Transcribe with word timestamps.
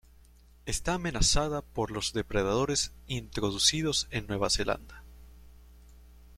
Está 0.65 0.95
amenazada 0.95 1.61
por 1.61 1.91
los 1.91 2.11
depredadores 2.11 2.91
introducidos 3.05 4.07
en 4.09 4.25
Nueva 4.25 4.49
Zelanda. 4.49 5.03